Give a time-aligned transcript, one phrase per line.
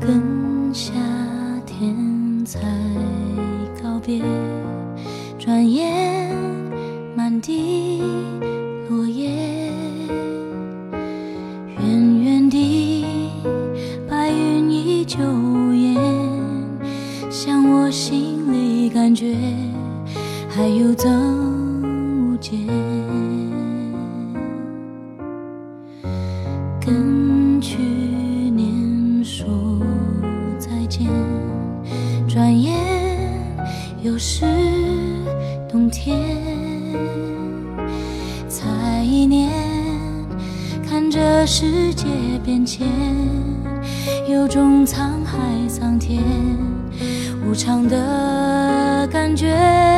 [0.00, 0.92] 跟夏
[1.66, 2.60] 天才
[3.82, 4.22] 告别，
[5.38, 6.34] 转眼
[7.16, 8.00] 满地
[8.88, 9.30] 落叶，
[11.78, 13.04] 远远地
[14.08, 15.96] 白云依旧无言，
[17.30, 19.36] 像我心里感觉
[20.48, 21.37] 还有增
[46.08, 46.24] 天
[47.46, 49.97] 无常的感觉。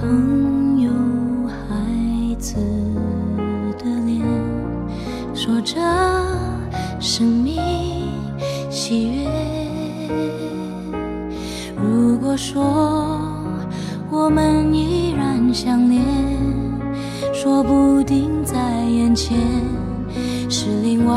[0.00, 0.90] 朋友，
[1.46, 2.56] 孩子
[3.78, 4.24] 的脸，
[5.34, 5.76] 说着
[6.98, 7.60] 生命
[8.70, 9.28] 喜悦。
[11.76, 13.20] 如果说
[14.10, 16.02] 我们依然相恋，
[17.34, 19.36] 说不定在眼前
[20.48, 21.14] 是另外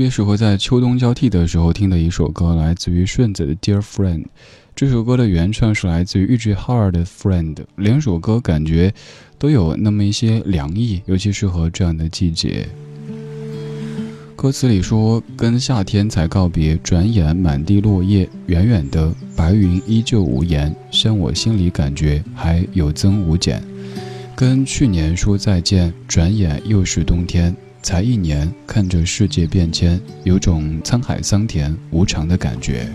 [0.00, 4.22] 特别适合在秋冬交替的时候听的一首歌，来自于顺子的《Dear Friend》。
[4.74, 6.54] 这首歌的原唱是来自于 E.G.
[6.54, 8.94] Hard 的《Friend》，两首歌感觉
[9.38, 12.66] 都有那么一些凉意，尤其适合这样的季节。
[14.34, 23.62] 歌词里说：“跟夏天才告别，转眼满地落叶，远远的白云依旧无言，像我心里感觉还有增无减。
[24.34, 32.86] 跟去年说再见，转眼又是冬天。”才一年，看着世界变迁，有种沧海桑田无常的感觉。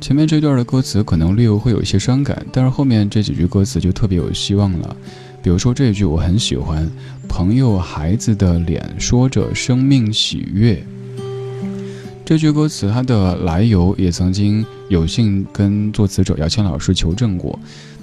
[0.00, 4.96] 前面这段的歌词可能略微会有一些伤感，但是后面这几句歌词就特别有希望了。
[5.42, 6.88] 比如说这一句我很喜欢
[7.26, 10.80] ：“朋友孩子的脸，说着生命喜悦。”
[12.24, 17.58] 这句歌词它的来由也曾经有幸跟作词者姚谦老师求证过。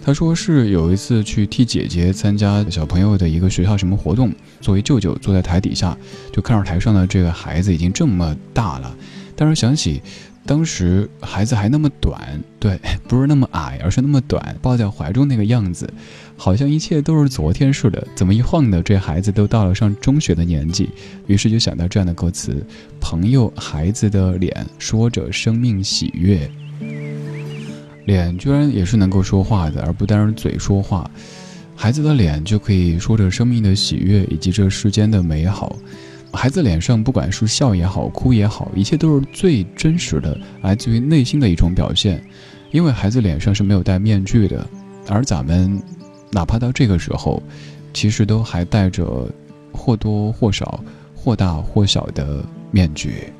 [0.06, 5.98] 他说是有一次去替姐姐参加小朋友的一个学校什么活动，作为舅舅坐在台底下，
[6.34, 8.94] 就看到台上的这个孩子已经这么大了，
[9.34, 10.02] 当时想起
[10.46, 12.20] 当时孩子还那么短，
[12.60, 12.78] 对，
[13.08, 15.90] 不是那么矮，而是那么短，抱在怀中那个样子，
[16.36, 18.06] 好像一切都是昨天似的。
[18.14, 20.90] 怎么一晃的，这孩子都到了上中学的年纪？
[21.28, 22.62] 于是就想到这样的歌词：
[23.00, 26.52] 朋友孩子的脸，说着生命喜悦。
[28.06, 31.10] 脸居然也是能够说话的，而不单是嘴说话。
[31.76, 35.76] 孩子的脸就可以说着生命的喜悦以及这世间的美好。
[36.32, 42.24] 孩子脸上不管是笑也好，哭也好，一切都是最真实的，来自于内心的一种表现。
[42.72, 44.68] 因为孩子脸上是没有戴面具的，
[45.08, 45.80] 而咱们，
[46.32, 47.42] 哪怕到这个时候，
[47.94, 49.30] 其实都还戴着
[49.72, 50.84] 或多或少、
[51.14, 53.32] 或大或小的面具。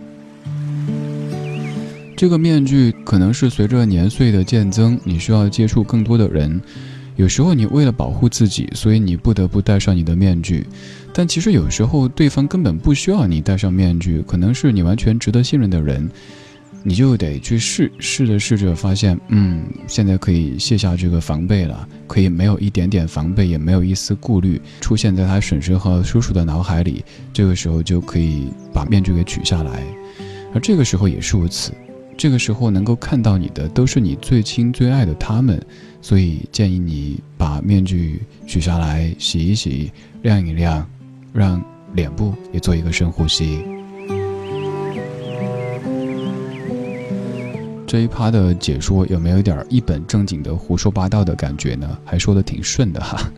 [2.24, 6.62] 这个面具可能是随着年岁的渐增，你需要接触更多的人。
[7.18, 10.66] 有时候你为了保护自己，所以你不得不戴上你的面具。
[11.14, 16.10] 但其实有时候对方根本不需要你戴上面具，可能是你完全值得信任的人，
[16.82, 27.04] 你就得去试试着试着发现，嗯，现在可以卸下这个防备了，可以没有一点点防备，也没有一丝顾虑出现在他婶婶和叔叔的脑海里。
[27.34, 29.84] 这个时候就可以把面具给取下来，
[30.54, 31.74] 而这个时候也是如此。
[32.18, 35.62] 这个时候能够看到你的都是你最亲最爱的他们，
[36.02, 40.88] 所以建议你把面具取下来，洗一洗，晾一晾，
[41.34, 41.62] 让
[41.94, 43.66] 脸部也做一个深呼吸。
[47.86, 51.98] 这一趴的解说有没有点一本正经的胡说八道的感觉呢？
[52.04, 53.32] 还说的挺顺的哈。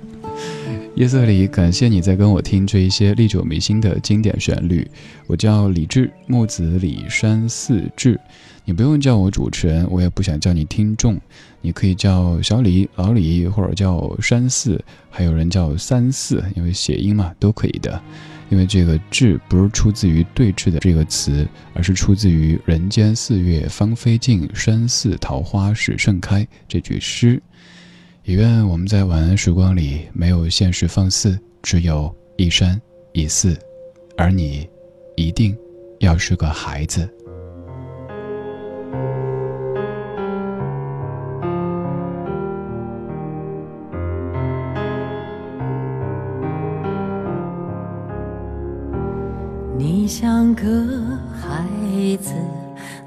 [0.95, 4.89] 夜色里，感谢你在跟我听这一些历久弥新的经典旋律。
[5.27, 8.18] 我叫李志，木子李山寺志。
[8.63, 11.19] 你不用叫我主持人，我也不想叫你听众，
[11.59, 18.01] 你可以叫小李、老李，或者叫山寺，还有人叫三四，因为谐音嘛，都可以的。
[18.50, 27.42] 因为这个“志”不是出自于“对峙”的这个词，而是出自于“人间四月芳菲尽，山寺桃花始盛开”这句诗。
[28.27, 32.81] 也愿我们在晚安时光里没有现实放肆，只有一山
[33.12, 33.56] 一寺，
[34.18, 34.68] 而你，
[35.16, 35.56] 一定
[36.00, 37.07] 要是个孩子。
[49.78, 50.63] 你像个
[51.31, 52.33] 孩子，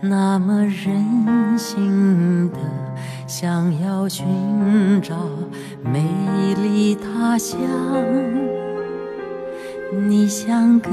[0.01, 2.59] 那么任性的
[3.29, 4.25] 想要寻
[5.03, 5.15] 找
[5.85, 6.03] 美
[6.63, 7.61] 丽他乡。
[10.09, 10.89] 你像个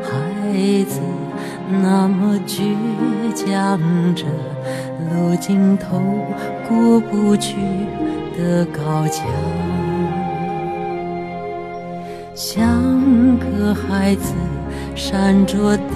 [0.00, 1.00] 孩子，
[1.82, 2.62] 那么倔
[3.34, 3.80] 强
[4.14, 4.24] 着
[5.10, 6.00] 路尽头
[6.68, 7.56] 过不去
[8.38, 9.26] 的高墙。
[12.32, 14.32] 像个孩子。
[14.98, 15.92] 闪着的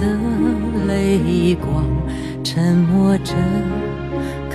[0.87, 1.83] 泪光，
[2.43, 3.33] 沉默着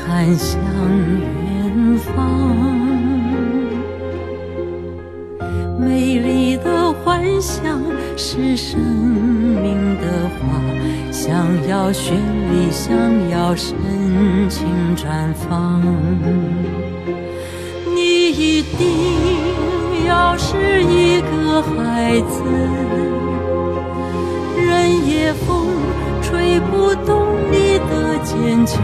[0.07, 2.57] 看向远方。
[5.81, 7.83] 美丽的幻想
[8.17, 10.63] 是生命的花，
[11.11, 11.35] 想
[11.69, 12.97] 要绚丽，想
[13.31, 13.75] 要深
[14.49, 15.83] 情绽放。
[17.93, 22.45] 你一定要是一个孩子。
[24.57, 25.67] 任夜风
[26.23, 28.81] 吹不动你的坚强，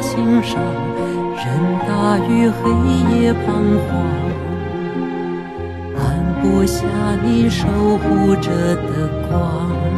[0.00, 0.60] 心上，
[1.36, 1.44] 任
[1.86, 2.70] 大雨黑
[3.16, 3.44] 夜彷
[3.86, 3.88] 徨，
[5.96, 6.00] 按
[6.40, 6.78] 不下
[7.22, 7.66] 你守
[7.98, 9.89] 护着的光。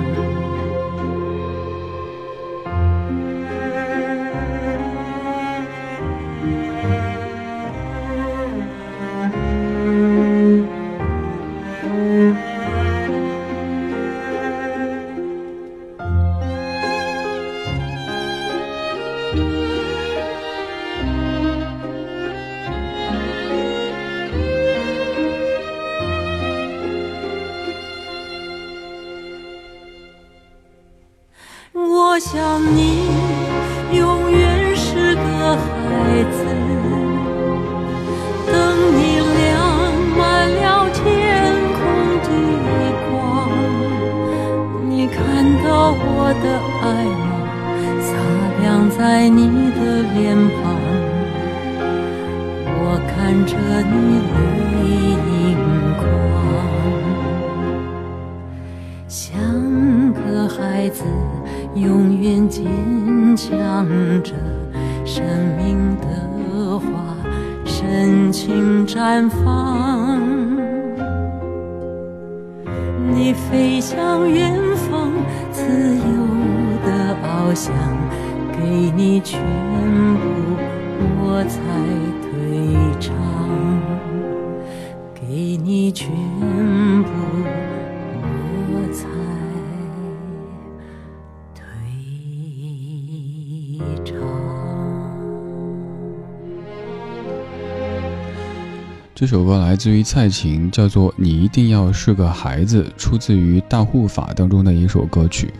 [99.22, 105.54] 这首歌来自于蔡琴，叫做《你一定要是个孩子》，出自于《大护法》当中的一首歌曲。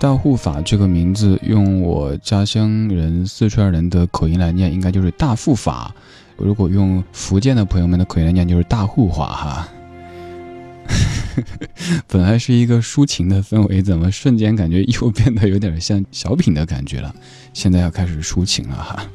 [0.00, 5.94] 大护法这个名字，用我家乡人四川人的口音来念，应该就是大护法。
[6.36, 9.68] 如果用福建的朋友们的口音来念，就是大护法哈。
[12.08, 17.14] 本来是一个抒情的氛围，怎么瞬间感觉又变得有点像小品的感觉了？
[17.52, 19.06] 现在要开始抒情了哈。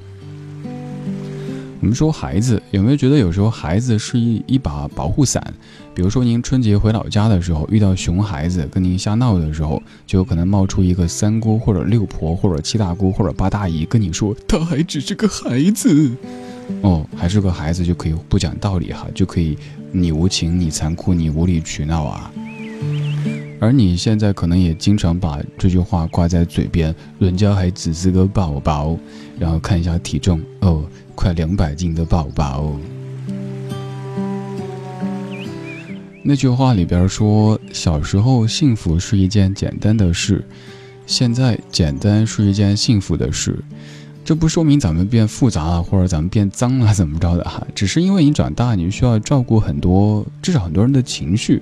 [1.81, 5.41] 我们说孩子有没有觉得有时候孩子是一一把保护伞？
[5.95, 16.11] 比如说您春节回老家的时候，遇到熊孩子跟您瞎闹的时候，就有可能冒出一个三姑或者六婆或者七大姑或者八大姨跟你说他还只是个孩子，
[16.81, 19.57] 哦，还是个孩子就可以不讲道理哈，就可以
[19.93, 22.29] 你无情你残酷你无理取闹啊。
[23.61, 28.97] 而你现在可能也经常把这句话挂在嘴边，人家还只是个宝宝，
[29.37, 30.83] 然后看一下体重哦。
[31.19, 32.73] 快两百斤的宝宝。
[36.23, 40.45] 那句话里边说，小时候幸福是一件简单的事，
[41.05, 43.61] 现在简单是一件幸福的事。
[44.23, 47.67] 这不说明咱们变复杂了，或者咱们变脏了，怎么着的哈？
[47.75, 51.61] 只是因为你长大，你需要照顾很多，至少很多人的情绪。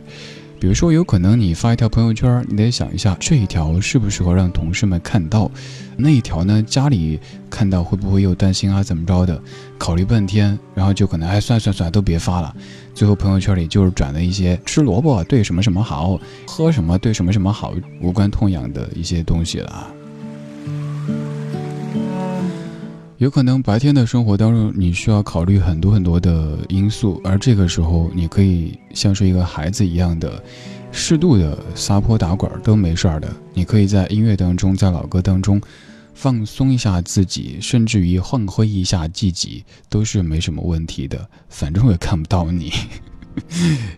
[0.60, 5.50] 比如说，有可能你发一条朋友圈，你得想一下这一条适不适合让同事们看到，
[5.96, 9.40] 那一条呢，家里看到会不会又担心啊，怎么着的？
[9.78, 12.56] 考虑半天，然后就可能哎，算算算，都别发了。
[12.96, 19.88] 最后朋友圈里就是转了一些吃萝卜对什么什么好，喝什么对什么什么好，无关痛痒的一些东西了。
[23.18, 30.44] 有可能白天的生活当中，你需要考虑很多很多的因素，而这个时候，你可以像是一个孩子一样的，
[30.92, 33.28] 适度的撒泼打滚都没事儿的。
[33.56, 35.60] 你可以在音乐当中，在老歌当中，
[36.14, 41.28] 放松一下自己，甚至于晃挥一下自己，都是没什么问题的。
[41.50, 42.72] 反正我也看不到你。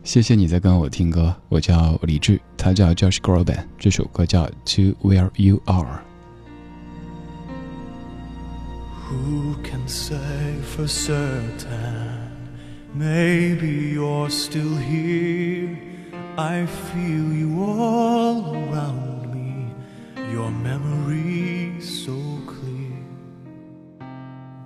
[0.02, 6.09] 谢谢你在跟我听歌，我叫李志，他叫 Josh Groban，这首歌叫 To Where You Are。
[9.10, 12.30] Who can say for certain?
[12.94, 15.80] Maybe you're still here.
[16.38, 19.74] I feel you all around me,
[20.32, 23.02] your memory so clear.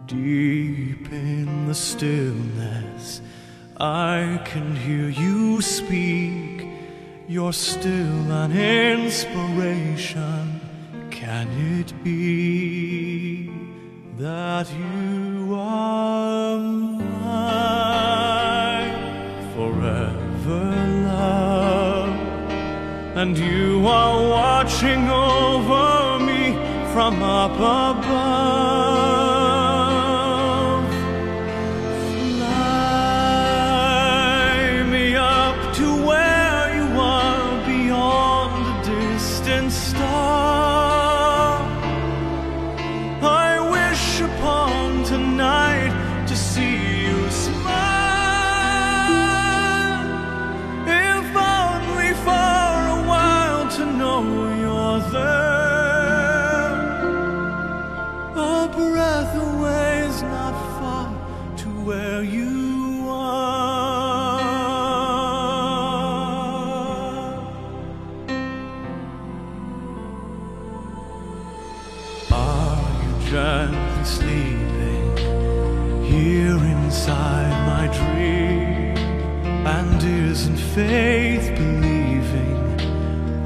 [0.07, 3.21] Deep in the stillness,
[3.79, 6.67] I can hear you speak.
[7.29, 10.59] You're still an inspiration.
[11.11, 11.47] Can
[11.79, 13.62] it be?
[14.17, 17.03] That you are mine
[19.55, 20.65] forever,
[21.07, 22.09] love,
[23.17, 26.53] and you are watching over me
[26.93, 28.72] from up above.
[80.33, 82.57] And isn't faith believing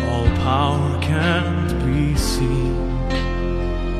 [0.03, 2.77] all power can't be seen?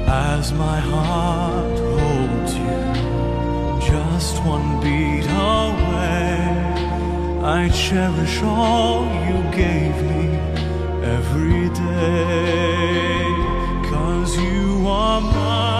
[0.08, 6.39] As my heart holds you just one beat away,
[7.44, 10.38] I cherish all you gave me
[11.03, 13.25] every day.
[13.89, 15.77] Cause you are mine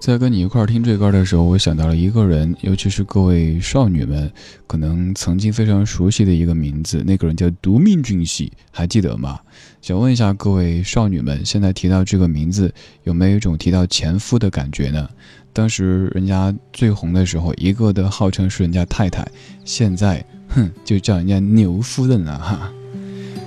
[0.02, 4.28] 在跟你一块儿听这歌的时候，我想到了一个人，尤其是各位少女们，
[4.66, 9.38] 可能曾经非常熟悉的一个名字，那个人叫独命俊熙，还记得吗？
[9.80, 15.08] 想问一下各位少女们，现在提到这个名字，有没有一种提到前夫的感觉呢？
[15.52, 19.24] 当时人家最红的时候，一个的号称是人家太太，
[19.64, 22.72] 现在哼，就叫人家牛夫人了哈。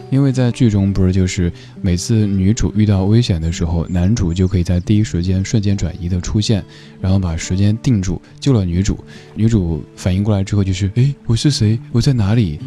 [0.09, 6.63] 因为在剧中不是就是每次女主遇到危险的时候，男主就可以在第一时间瞬间转移的出现，
[7.01, 8.97] 然后把时间定住，救了女主。
[9.33, 11.77] 女主反应过来之后就是，哎，我是谁？
[11.91, 12.59] 我在哪里？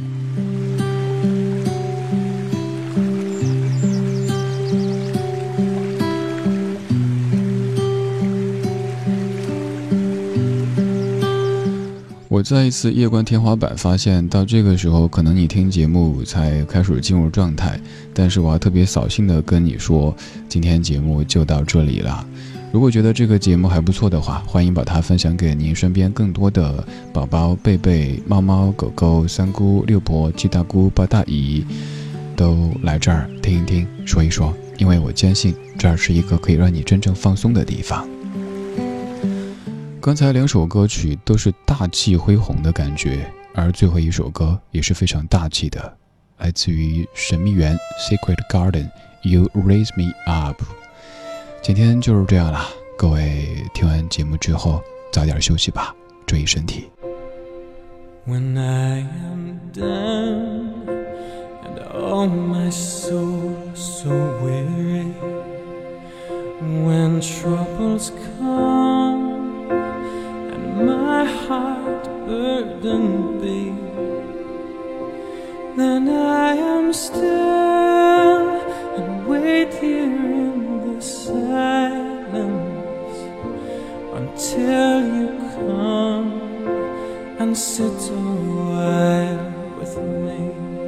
[12.49, 17.79] 在一次夜观天花板发现，到这个时候，可能你听节目才开始进入状态。
[18.15, 20.17] 但是我要特别扫兴的跟你说，
[20.49, 22.27] 今天节目就到这里了。
[22.73, 31.63] 如果觉得这个节目还不错的话，欢迎把它分享给您身边更多的宝宝、贝贝、猫猫、狗狗、三姑、六婆、七大姑、八大姨，
[32.35, 34.55] 都来这儿听一听，说一说。
[34.79, 38.09] 因为我坚信，这儿是一个可以让你真正放松的地方。
[40.01, 45.97] 刚才两首歌曲都是大气恢宏的感觉，而最后一首歌也是非常大气的，
[46.39, 47.77] 来自于神秘园
[48.09, 48.89] Secret Garden。
[49.23, 50.63] You raise me up。
[51.61, 54.81] 今天就是这样啦，各位听完节目之后
[55.13, 56.89] 早点休息吧，注意身体。
[58.27, 60.87] When I am down
[61.65, 64.11] and oh my soul so
[64.43, 65.13] weary,
[66.63, 68.78] when troubles come
[71.19, 73.61] my heart burdened be,
[75.77, 78.47] then I am still
[78.97, 81.59] and wait here in the silence
[84.19, 86.31] until you come
[87.41, 88.23] and sit a
[88.59, 90.88] while with me.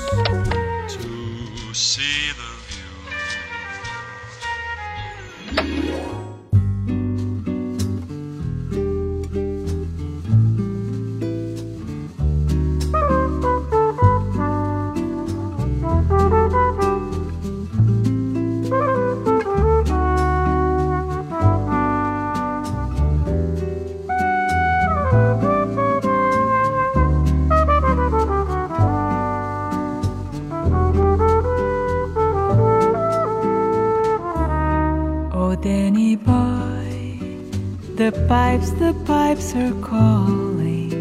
[39.41, 40.91] Are calling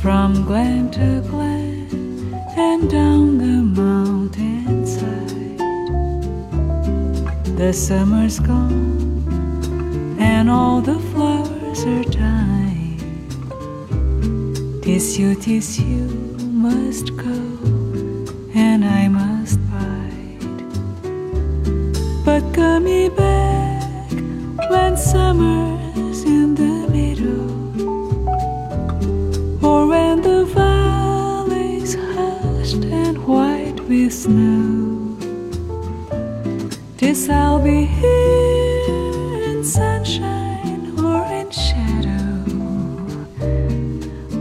[0.00, 1.88] from glen to glen
[2.56, 5.58] and down the mountainside.
[7.56, 9.26] The summer's gone
[10.20, 13.00] and all the flowers are dying.
[14.82, 16.04] Tis you, tis you
[16.66, 17.40] must go,
[18.54, 20.58] and I must bide.
[22.26, 22.84] But come
[23.16, 24.12] back
[24.70, 25.77] when summer's
[34.08, 35.16] with snow.
[36.96, 42.32] Tis I'll be here in sunshine or in shadow.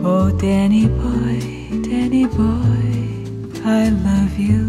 [0.06, 1.40] Oh, Danny boy,
[1.90, 2.88] Danny boy,
[3.66, 4.67] I love you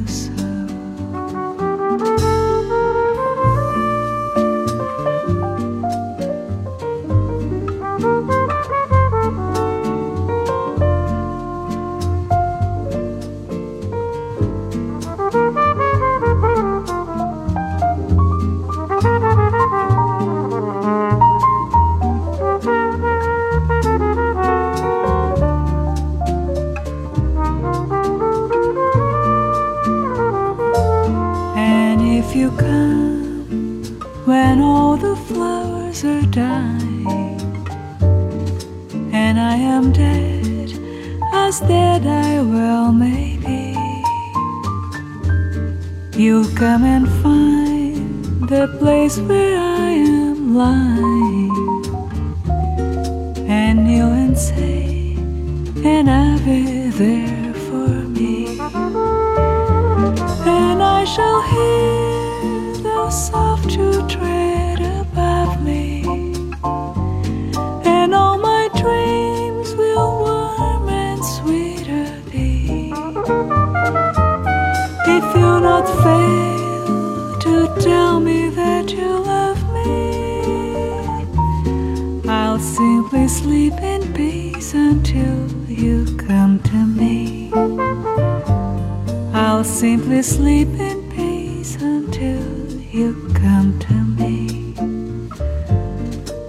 [89.79, 92.43] simply sleep in peace until
[92.91, 94.75] you come to me.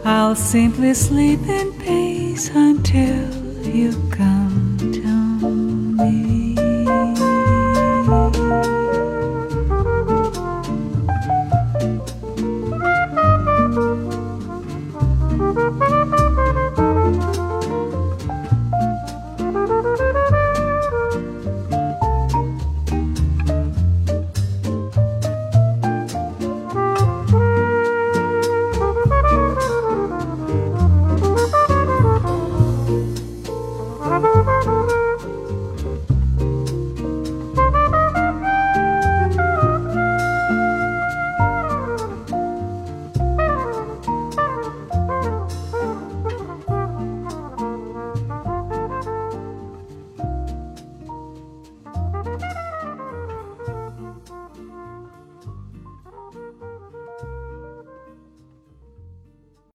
[0.03, 3.28] I'll simply sleep in peace until